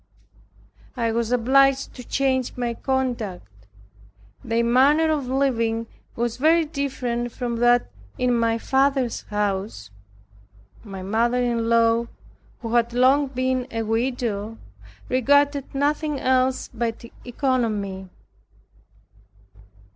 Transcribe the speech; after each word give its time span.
I 0.97 1.11
was 1.11 1.31
obliged 1.31 1.93
to 1.93 2.03
change 2.03 2.57
my 2.57 2.73
conduct. 2.73 3.47
Their 4.43 4.63
manner 4.63 5.11
of 5.11 5.27
living 5.27 5.85
was 6.15 6.37
very 6.37 6.65
different 6.65 7.31
from 7.31 7.57
that 7.57 7.85
in 8.17 8.33
my 8.35 8.57
father's 8.57 9.21
house. 9.29 9.91
My 10.83 11.03
mother 11.03 11.37
in 11.37 11.69
law, 11.69 12.07
who 12.61 12.73
had 12.73 12.93
long 12.93 13.27
been 13.27 13.67
a 13.69 13.83
widow, 13.83 14.57
regarded 15.07 15.65
nothing 15.75 16.19
else 16.19 16.67
but 16.73 17.05
economy. 17.23 18.09